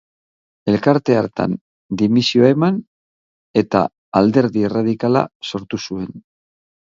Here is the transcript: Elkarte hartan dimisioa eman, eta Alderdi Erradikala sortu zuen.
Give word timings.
Elkarte 0.71 1.17
hartan 1.17 1.51
dimisioa 2.01 2.47
eman, 2.53 2.79
eta 3.63 3.83
Alderdi 4.21 4.67
Erradikala 4.71 5.25
sortu 5.51 5.83
zuen. 5.89 6.11